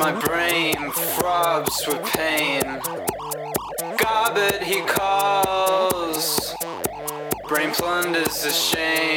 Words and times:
my 0.00 0.12
brain 0.12 0.90
throbs 0.92 1.86
with 1.86 2.02
pain. 2.06 2.62
Garbage 3.98 4.62
he 4.62 4.80
calls, 4.80 6.54
brain 7.46 7.70
plunders 7.72 8.42
the 8.42 8.50
shame. 8.50 9.09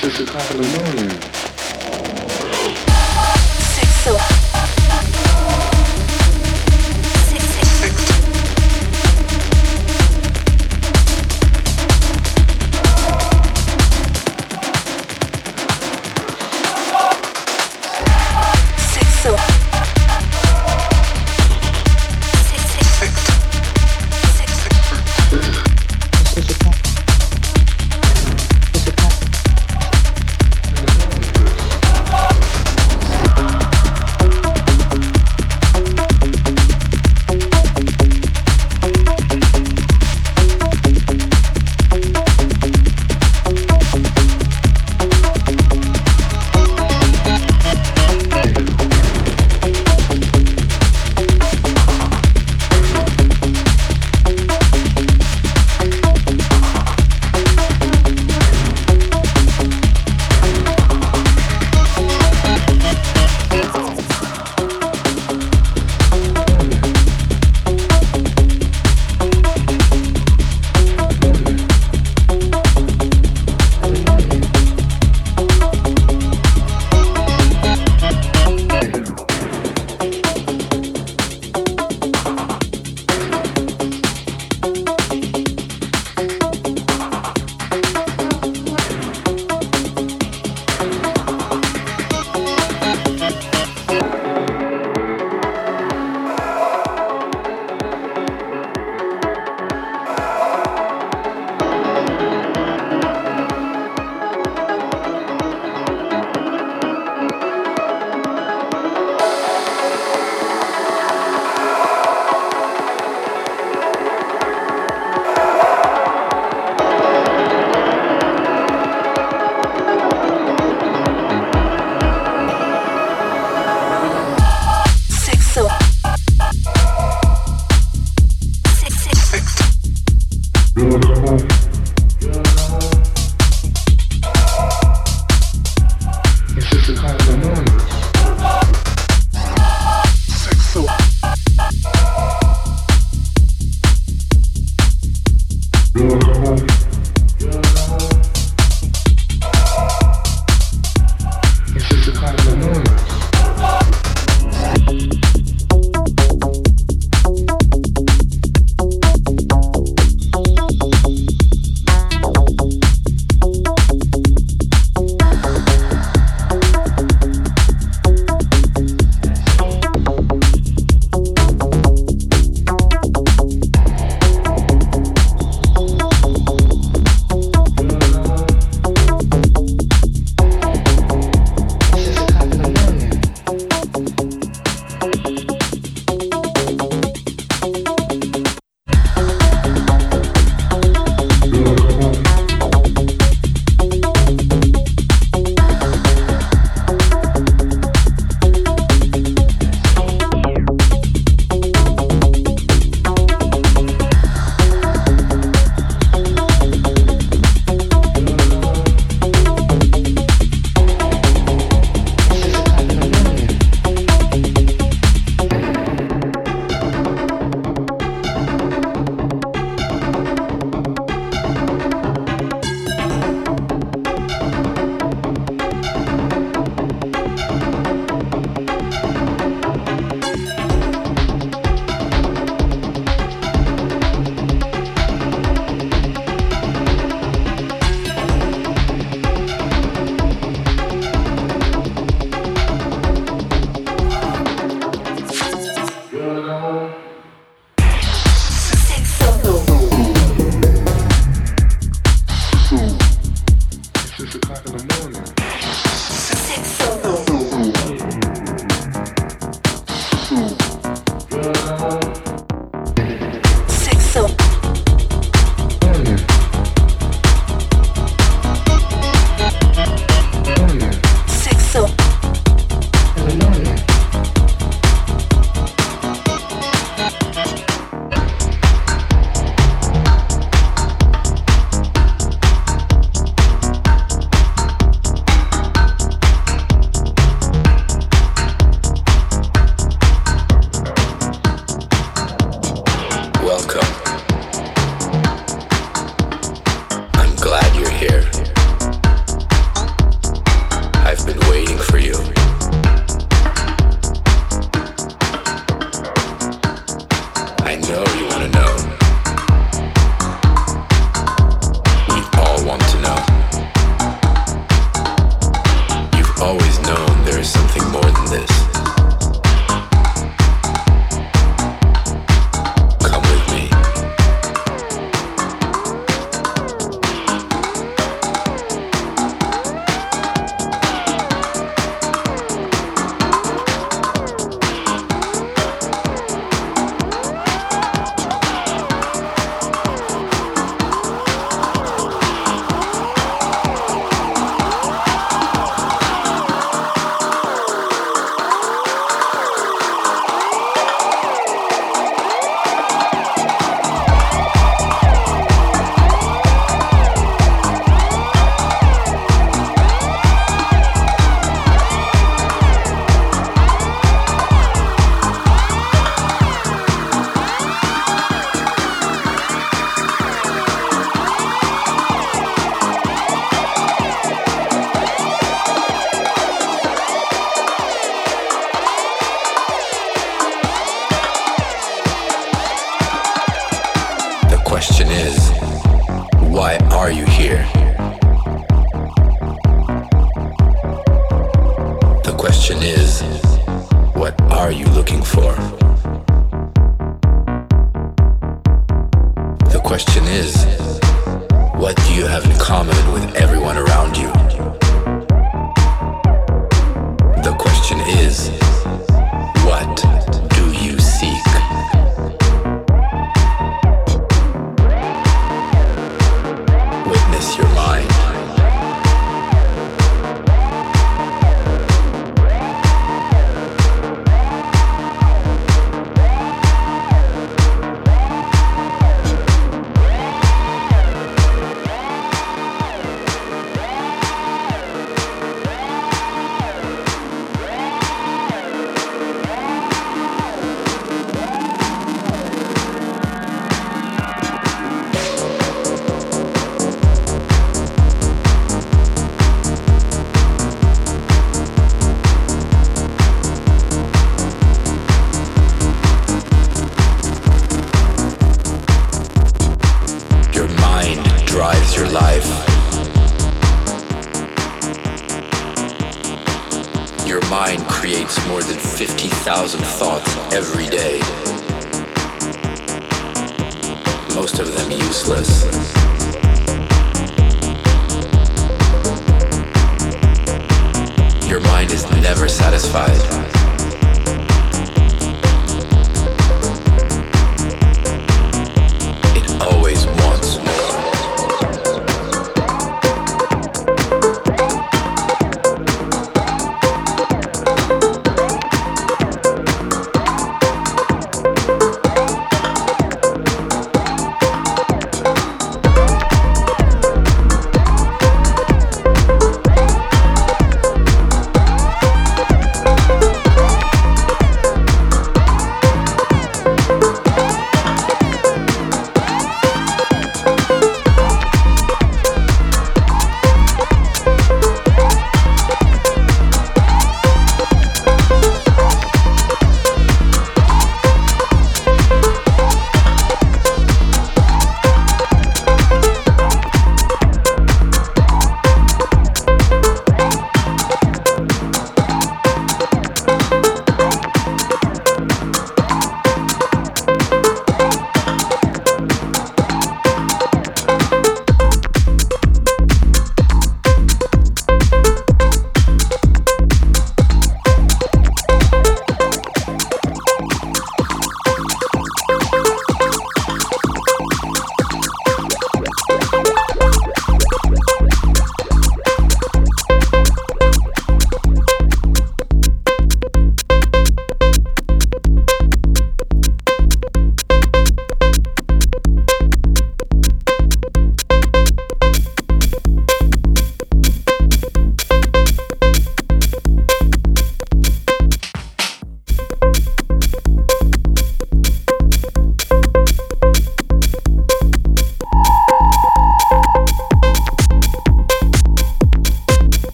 Six 0.00 0.20
o'clock 0.20 0.48
in 0.52 0.62
the 0.62 0.68
morning. 0.78 1.10
Six. 3.74 4.47